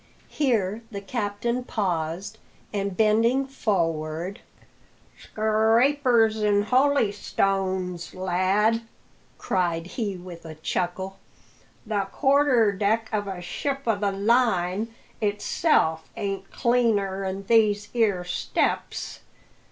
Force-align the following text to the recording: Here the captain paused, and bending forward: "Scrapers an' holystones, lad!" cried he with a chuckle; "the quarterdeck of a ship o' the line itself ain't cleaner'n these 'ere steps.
Here 0.29 0.81
the 0.89 0.99
captain 0.99 1.63
paused, 1.63 2.39
and 2.73 2.97
bending 2.97 3.45
forward: 3.45 4.39
"Scrapers 5.15 6.41
an' 6.41 6.63
holystones, 6.63 8.15
lad!" 8.15 8.81
cried 9.37 9.85
he 9.85 10.17
with 10.17 10.43
a 10.43 10.55
chuckle; 10.55 11.19
"the 11.85 12.07
quarterdeck 12.11 13.09
of 13.13 13.27
a 13.27 13.43
ship 13.43 13.81
o' 13.85 13.95
the 13.95 14.11
line 14.11 14.87
itself 15.21 16.09
ain't 16.17 16.49
cleaner'n 16.49 17.45
these 17.45 17.89
'ere 17.93 18.23
steps. 18.23 19.19